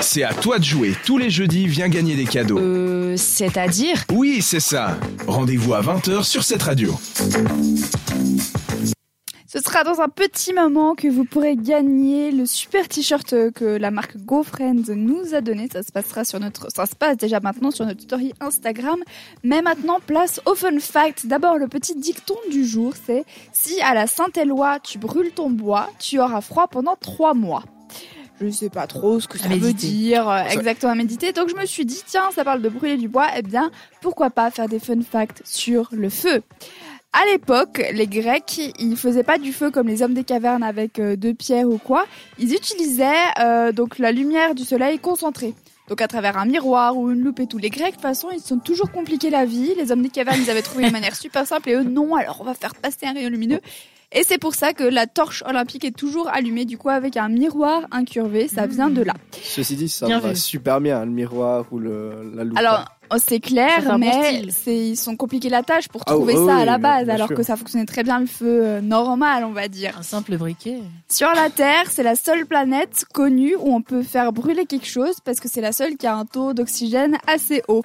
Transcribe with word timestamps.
C'est 0.00 0.22
à 0.22 0.32
toi 0.32 0.58
de 0.58 0.64
jouer. 0.64 0.94
Tous 1.04 1.18
les 1.18 1.30
jeudis, 1.30 1.66
viens 1.66 1.88
gagner 1.88 2.14
des 2.14 2.24
cadeaux. 2.24 2.58
Euh, 2.58 3.16
c'est-à-dire 3.16 4.04
Oui, 4.12 4.40
c'est 4.40 4.60
ça. 4.60 4.98
Rendez-vous 5.26 5.74
à 5.74 5.82
20h 5.82 6.22
sur 6.22 6.42
cette 6.42 6.62
radio. 6.62 6.98
Sera 9.76 9.84
dans 9.84 10.00
un 10.00 10.08
petit 10.08 10.54
moment 10.54 10.94
que 10.94 11.06
vous 11.06 11.26
pourrez 11.26 11.54
gagner 11.54 12.32
le 12.32 12.46
super 12.46 12.88
t-shirt 12.88 13.52
que 13.52 13.76
la 13.76 13.90
marque 13.90 14.16
GoFriends 14.16 14.94
nous 14.94 15.34
a 15.34 15.42
donné. 15.42 15.68
Ça 15.70 15.82
se 15.82 15.92
passera 15.92 16.24
sur 16.24 16.40
notre, 16.40 16.72
ça 16.72 16.86
se 16.86 16.94
passe 16.94 17.18
déjà 17.18 17.40
maintenant 17.40 17.70
sur 17.70 17.84
notre 17.84 18.00
story 18.00 18.32
Instagram. 18.40 18.98
Mais 19.42 19.60
maintenant, 19.60 19.98
place 20.06 20.40
au 20.46 20.54
fun 20.54 20.78
fact. 20.78 21.26
D'abord, 21.26 21.58
le 21.58 21.68
petit 21.68 21.94
dicton 21.94 22.36
du 22.50 22.64
jour, 22.64 22.94
c'est 23.04 23.26
si 23.52 23.78
à 23.82 23.92
la 23.92 24.06
Saint-Éloi 24.06 24.78
tu 24.82 24.96
brûles 24.96 25.32
ton 25.32 25.50
bois, 25.50 25.90
tu 25.98 26.20
auras 26.20 26.40
froid 26.40 26.68
pendant 26.68 26.96
trois 26.96 27.34
mois. 27.34 27.62
Je 28.40 28.48
sais 28.48 28.70
pas 28.70 28.86
trop 28.86 29.20
ce 29.20 29.28
que 29.28 29.36
ça 29.38 29.48
veut 29.48 29.74
dire 29.74 30.26
euh, 30.26 30.44
exactement 30.44 30.92
à 30.92 30.94
méditer. 30.94 31.32
Donc 31.32 31.50
je 31.50 31.54
me 31.54 31.66
suis 31.66 31.84
dit, 31.84 32.00
tiens, 32.06 32.30
ça 32.34 32.44
parle 32.44 32.62
de 32.62 32.70
brûler 32.70 32.96
du 32.96 33.08
bois. 33.08 33.26
Eh 33.36 33.42
bien, 33.42 33.70
pourquoi 34.00 34.30
pas 34.30 34.50
faire 34.50 34.68
des 34.68 34.78
fun 34.78 35.02
facts 35.02 35.42
sur 35.44 35.88
le 35.92 36.08
feu? 36.08 36.42
À 37.16 37.24
l'époque, 37.32 37.82
les 37.94 38.06
Grecs, 38.06 38.60
ils 38.78 38.96
faisaient 38.96 39.22
pas 39.22 39.38
du 39.38 39.54
feu 39.54 39.70
comme 39.70 39.88
les 39.88 40.02
hommes 40.02 40.12
des 40.12 40.24
cavernes 40.24 40.62
avec 40.62 40.98
euh, 40.98 41.16
deux 41.16 41.32
pierres 41.32 41.68
ou 41.68 41.78
quoi. 41.78 42.04
Ils 42.38 42.52
utilisaient 42.52 43.24
euh, 43.40 43.72
donc 43.72 43.98
la 43.98 44.12
lumière 44.12 44.54
du 44.54 44.64
soleil 44.64 44.98
concentrée. 44.98 45.54
Donc 45.88 46.00
à 46.00 46.08
travers 46.08 46.36
un 46.38 46.46
miroir 46.46 46.96
ou 46.96 47.10
une 47.10 47.20
loupe 47.20 47.40
et 47.40 47.46
tout. 47.46 47.58
Les 47.58 47.70
Grecs, 47.70 47.88
de 47.88 47.92
toute 47.92 48.02
façon, 48.02 48.28
ils 48.32 48.40
sont 48.40 48.58
toujours 48.58 48.90
compliqués 48.90 49.30
la 49.30 49.44
vie. 49.44 49.74
Les 49.76 49.92
hommes 49.92 50.02
des 50.02 50.08
cavernes, 50.08 50.40
ils 50.42 50.50
avaient 50.50 50.62
trouvé 50.62 50.86
une 50.86 50.92
manière 50.92 51.14
super 51.14 51.46
simple 51.46 51.70
et 51.70 51.74
eux, 51.74 51.84
non. 51.84 52.16
Alors 52.16 52.38
on 52.40 52.44
va 52.44 52.54
faire 52.54 52.74
passer 52.74 53.06
un 53.06 53.12
rayon 53.12 53.30
lumineux. 53.30 53.60
Et 54.12 54.22
c'est 54.22 54.38
pour 54.38 54.54
ça 54.54 54.72
que 54.72 54.84
la 54.84 55.06
torche 55.06 55.42
olympique 55.46 55.84
est 55.84 55.96
toujours 55.96 56.28
allumée, 56.28 56.64
du 56.64 56.78
coup, 56.78 56.88
avec 56.88 57.16
un 57.16 57.28
miroir 57.28 57.82
incurvé. 57.90 58.46
Ça 58.48 58.66
vient 58.66 58.88
de 58.88 59.02
là. 59.02 59.14
Ceci 59.32 59.74
dit, 59.74 59.88
ça 59.88 60.06
va 60.06 60.34
super 60.34 60.80
bien, 60.80 61.04
le 61.04 61.10
miroir 61.10 61.66
ou 61.72 61.78
le, 61.78 62.32
la 62.34 62.44
loupe. 62.44 62.56
Alors, 62.56 62.84
oh, 63.12 63.16
c'est 63.18 63.40
clair, 63.40 63.98
mais 63.98 64.44
c'est, 64.50 64.76
ils 64.76 64.96
sont 64.96 65.16
compliqués 65.16 65.48
la 65.48 65.64
tâche 65.64 65.88
pour 65.88 66.02
ah 66.06 66.12
trouver 66.12 66.34
ça 66.34 66.56
à 66.56 66.64
la 66.64 66.78
base, 66.78 67.10
alors 67.10 67.28
que 67.28 67.42
ça 67.42 67.56
fonctionnait 67.56 67.84
très 67.84 68.04
bien 68.04 68.20
le 68.20 68.26
feu 68.26 68.60
euh, 68.62 68.80
normal, 68.80 69.44
on 69.44 69.52
va 69.52 69.66
dire. 69.66 69.98
Un 69.98 70.02
simple 70.02 70.36
briquet. 70.36 70.78
Sur 71.08 71.32
la 71.34 71.50
Terre, 71.50 71.90
c'est 71.90 72.04
la 72.04 72.14
seule 72.14 72.46
planète 72.46 73.04
connue 73.12 73.56
où 73.56 73.74
on 73.74 73.82
peut 73.82 74.02
faire 74.02 74.32
brûler 74.32 74.66
quelque 74.66 74.86
chose 74.86 75.16
parce 75.24 75.40
que 75.40 75.48
c'est 75.48 75.60
la 75.60 75.72
seule 75.76 75.96
qui 75.96 76.06
a 76.06 76.14
un 76.14 76.24
taux 76.24 76.54
d'oxygène 76.54 77.18
assez 77.26 77.62
haut. 77.68 77.84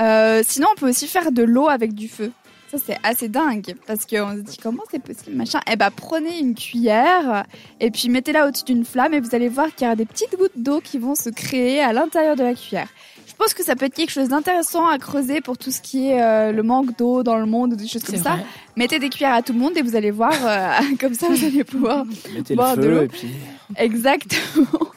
Euh, 0.00 0.42
sinon, 0.46 0.68
on 0.72 0.78
peut 0.78 0.88
aussi 0.88 1.06
faire 1.06 1.32
de 1.32 1.42
l'eau 1.42 1.68
avec 1.68 1.94
du 1.94 2.08
feu. 2.08 2.32
Ça, 2.70 2.78
c'est 2.78 2.98
assez 3.02 3.28
dingue 3.28 3.74
parce 3.86 4.06
qu'on 4.06 4.36
se 4.36 4.42
dit 4.42 4.56
comment 4.56 4.84
c'est 4.90 5.02
possible, 5.02 5.34
machin. 5.34 5.58
Eh 5.68 5.74
ben, 5.74 5.90
prenez 5.90 6.38
une 6.38 6.54
cuillère 6.54 7.44
et 7.80 7.90
puis 7.90 8.08
mettez-la 8.08 8.46
au-dessus 8.46 8.64
d'une 8.64 8.84
flamme 8.84 9.12
et 9.12 9.18
vous 9.18 9.34
allez 9.34 9.48
voir 9.48 9.74
qu'il 9.74 9.88
y 9.88 9.90
a 9.90 9.96
des 9.96 10.04
petites 10.04 10.36
gouttes 10.38 10.56
d'eau 10.56 10.80
qui 10.80 10.98
vont 10.98 11.16
se 11.16 11.30
créer 11.30 11.80
à 11.80 11.92
l'intérieur 11.92 12.36
de 12.36 12.44
la 12.44 12.54
cuillère. 12.54 12.86
Je 13.26 13.34
pense 13.34 13.54
que 13.54 13.64
ça 13.64 13.74
peut 13.74 13.86
être 13.86 13.94
quelque 13.94 14.12
chose 14.12 14.28
d'intéressant 14.28 14.86
à 14.86 14.98
creuser 14.98 15.40
pour 15.40 15.58
tout 15.58 15.72
ce 15.72 15.80
qui 15.80 16.10
est 16.10 16.22
euh, 16.22 16.52
le 16.52 16.62
manque 16.62 16.96
d'eau 16.96 17.24
dans 17.24 17.38
le 17.38 17.46
monde 17.46 17.72
ou 17.72 17.76
des 17.76 17.88
choses 17.88 18.04
comme 18.04 18.22
ça. 18.22 18.38
Mettez 18.76 19.00
des 19.00 19.08
cuillères 19.08 19.34
à 19.34 19.42
tout 19.42 19.52
le 19.52 19.58
monde 19.58 19.76
et 19.76 19.82
vous 19.82 19.96
allez 19.96 20.12
voir, 20.12 20.34
euh, 20.44 20.78
comme 21.00 21.14
ça 21.14 21.26
vous 21.28 21.44
allez 21.44 21.64
pouvoir 21.64 22.04
boire 22.50 22.76
de 22.76 22.86
l'eau. 22.86 23.08
Puis... 23.08 23.30
Exactement. 23.76 24.89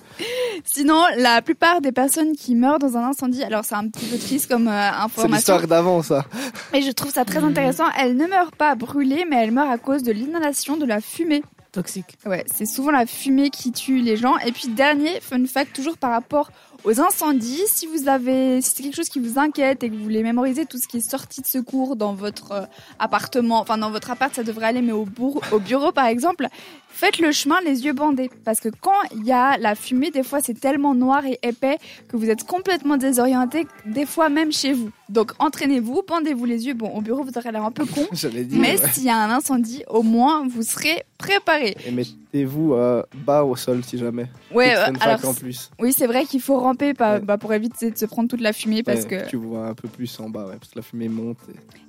Sinon, 0.83 1.01
la 1.15 1.41
plupart 1.41 1.79
des 1.79 1.93
personnes 1.93 2.35
qui 2.35 2.55
meurent 2.55 2.77
dans 2.77 2.97
un 2.97 3.07
incendie, 3.07 3.41
alors 3.41 3.63
c'est 3.63 3.75
un 3.75 3.87
petit 3.87 4.05
peu 4.05 4.17
triste 4.17 4.51
comme 4.51 4.67
euh, 4.67 4.71
information. 4.71 5.21
C'est 5.21 5.27
l'histoire 5.29 5.65
d'avant, 5.65 6.03
ça. 6.03 6.25
Mais 6.73 6.81
je 6.81 6.91
trouve 6.91 7.09
ça 7.09 7.23
très 7.23 7.39
mmh. 7.39 7.45
intéressant. 7.45 7.85
Elles 7.97 8.17
ne 8.17 8.27
meurent 8.27 8.51
pas 8.51 8.75
brûlées, 8.75 9.25
mais 9.29 9.37
elles 9.41 9.53
meurent 9.53 9.69
à 9.69 9.77
cause 9.77 10.03
de 10.03 10.11
l'inhalation 10.11 10.75
de 10.75 10.85
la 10.85 10.99
fumée. 10.99 11.41
Toxique. 11.71 12.17
Ouais, 12.25 12.43
c'est 12.53 12.65
souvent 12.65 12.91
la 12.91 13.05
fumée 13.05 13.49
qui 13.49 13.71
tue 13.71 14.01
les 14.01 14.17
gens. 14.17 14.37
Et 14.39 14.51
puis 14.51 14.67
dernier 14.67 15.21
fun 15.21 15.45
fact, 15.45 15.73
toujours 15.73 15.97
par 15.97 16.11
rapport 16.11 16.51
aux 16.83 16.99
incendies. 16.99 17.61
Si 17.67 17.87
vous 17.87 18.07
avez, 18.07 18.61
si 18.61 18.73
c'est 18.75 18.83
quelque 18.83 18.95
chose 18.95 19.09
qui 19.09 19.19
vous 19.19 19.39
inquiète 19.39 19.83
et 19.83 19.89
que 19.89 19.95
vous 19.95 20.03
voulez 20.03 20.23
mémoriser 20.23 20.65
tout 20.65 20.77
ce 20.77 20.87
qui 20.87 20.97
est 20.97 21.09
sorti 21.09 21.41
de 21.41 21.47
secours 21.47 21.95
dans 21.95 22.13
votre 22.13 22.51
euh, 22.51 22.65
appartement, 22.99 23.59
enfin 23.59 23.77
dans 23.77 23.91
votre 23.91 24.11
appart, 24.11 24.33
ça 24.33 24.43
devrait 24.43 24.67
aller, 24.67 24.81
mais 24.81 24.91
au, 24.91 25.07
au 25.51 25.59
bureau 25.59 25.91
par 25.91 26.05
exemple, 26.05 26.47
faites 26.89 27.19
le 27.19 27.31
chemin 27.31 27.59
les 27.61 27.85
yeux 27.85 27.93
bandés. 27.93 28.29
Parce 28.45 28.59
que 28.59 28.69
quand 28.69 28.91
il 29.15 29.25
y 29.25 29.31
a 29.31 29.57
la 29.57 29.75
fumée, 29.75 30.11
des 30.11 30.23
fois 30.23 30.39
c'est 30.41 30.59
tellement 30.59 30.95
noir 30.95 31.25
et 31.25 31.39
épais 31.43 31.77
que 32.07 32.17
vous 32.17 32.29
êtes 32.29 32.43
complètement 32.43 32.97
désorienté, 32.97 33.67
des 33.85 34.05
fois 34.05 34.29
même 34.29 34.51
chez 34.51 34.73
vous. 34.73 34.89
Donc 35.09 35.31
entraînez-vous, 35.39 36.03
bandez-vous 36.07 36.45
les 36.45 36.67
yeux. 36.67 36.73
Bon, 36.73 36.89
au 36.89 37.01
bureau 37.01 37.23
vous 37.23 37.37
aurez 37.37 37.51
l'air 37.51 37.63
un 37.63 37.71
peu 37.71 37.85
con, 37.85 38.07
mais 38.51 38.77
s'il 38.91 39.03
y 39.03 39.09
a 39.09 39.17
un 39.17 39.29
incendie, 39.29 39.83
au 39.89 40.03
moins 40.03 40.47
vous 40.47 40.63
serez 40.63 41.03
préparé. 41.17 41.75
Et 41.85 41.91
mettez-vous 42.33 42.73
euh, 42.73 43.03
bas 43.25 43.43
au 43.43 43.55
sol 43.55 43.83
si 43.83 43.97
jamais. 43.97 44.27
Ouais, 44.51 44.75
euh, 44.75 44.91
alors 44.99 45.25
en 45.25 45.33
plus. 45.33 45.69
oui 45.79 45.93
c'est 45.93 46.07
vrai 46.07 46.25
qu'il 46.25 46.41
faut 46.41 46.57
ramper 46.57 46.93
bah, 46.93 47.19
pour 47.39 47.53
éviter 47.53 47.91
de 47.91 47.97
se 47.97 48.05
prendre 48.05 48.29
toute 48.29 48.41
la 48.41 48.53
fumée 48.53 48.83
parce 48.83 49.05
que 49.05 49.27
tu 49.27 49.37
vois 49.37 49.67
un 49.67 49.73
peu 49.73 49.87
plus 49.87 50.19
en 50.19 50.29
bas, 50.29 50.47
parce 50.59 50.71
que 50.71 50.79
la 50.79 50.81
fumée 50.81 51.09
monte. 51.09 51.37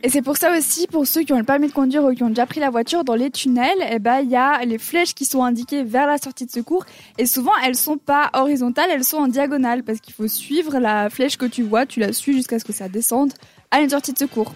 Et, 0.02 0.08
c'est 0.08 0.22
pour 0.22 0.36
ça 0.36 0.56
aussi 0.56 0.86
pour 0.86 1.06
ceux 1.06 1.22
qui 1.22 1.32
ont 1.32 1.38
le 1.38 1.44
permis 1.44 1.68
de 1.68 1.72
conduire 1.72 2.04
ou 2.04 2.12
qui 2.14 2.22
ont 2.22 2.28
déjà 2.28 2.46
pris 2.46 2.60
la 2.60 2.70
voiture 2.70 3.04
dans 3.04 3.14
les 3.14 3.30
tunnels, 3.30 3.78
eh 3.90 3.98
ben 3.98 4.20
il 4.20 4.30
y 4.30 4.36
a 4.36 4.64
les 4.64 4.78
flèches 4.78 5.14
qui 5.14 5.24
sont 5.24 5.42
indiquées 5.42 5.82
vers 5.82 6.06
la 6.06 6.18
sortie 6.18 6.46
de 6.46 6.50
secours 6.50 6.84
et 7.18 7.26
souvent 7.26 7.52
elles 7.64 7.76
sont 7.76 7.98
pas 7.98 8.30
horizontales, 8.34 8.90
elles 8.92 9.04
sont 9.04 9.18
en 9.18 9.28
diagonale 9.28 9.82
parce 9.82 10.00
qu'il 10.00 10.14
faut 10.14 10.28
suivre 10.28 10.78
la 10.78 11.10
flèche 11.10 11.36
que 11.36 11.46
tu 11.46 11.62
vois, 11.62 11.86
tu 11.86 12.00
la 12.00 12.12
suis 12.12 12.34
jusqu'à 12.34 12.58
ce 12.58 12.64
que 12.64 12.72
ça 12.72 12.88
descende 12.88 13.32
à 13.70 13.80
une 13.80 13.90
sortie 13.90 14.12
de 14.12 14.18
secours. 14.18 14.54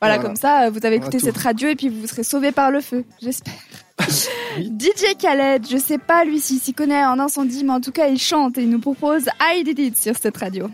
Voilà, 0.00 0.18
comme 0.18 0.36
ça, 0.36 0.70
vous 0.70 0.84
avez 0.86 0.96
écouté 0.96 1.18
cette 1.18 1.38
radio 1.38 1.68
et 1.68 1.74
puis 1.74 1.88
vous 1.88 2.06
serez 2.06 2.22
sauvé 2.22 2.52
par 2.52 2.70
le 2.70 2.80
feu, 2.80 3.04
j'espère. 3.20 3.54
DJ 4.64 5.16
Khaled, 5.18 5.66
je 5.70 5.76
sais 5.76 5.98
pas 5.98 6.24
lui 6.24 6.40
s'il 6.40 6.58
s'y 6.60 6.72
connaît 6.74 7.04
en 7.04 7.18
incendie, 7.18 7.64
mais 7.64 7.72
en 7.72 7.80
tout 7.80 7.92
cas 7.92 8.08
il 8.08 8.18
chante 8.18 8.58
et 8.58 8.62
il 8.62 8.70
nous 8.70 8.80
propose 8.80 9.24
I 9.40 9.64
Did 9.64 9.78
It 9.78 9.96
sur 10.00 10.14
cette 10.20 10.36
radio. 10.36 10.68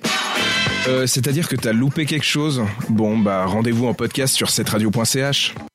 Euh, 0.89 1.06
C'est-à-dire 1.06 1.49
que 1.49 1.56
t'as 1.56 1.72
loupé 1.72 2.05
quelque 2.06 2.25
chose? 2.27 2.62
Bon, 2.89 3.19
bah 3.19 3.47
rendez-vous 3.47 3.87
en 3.87 3.95
podcast 3.95 4.34
sur 4.34 4.50
cette 4.50 4.69
radio.ch. 4.69 5.55